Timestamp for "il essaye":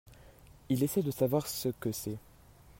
0.69-1.03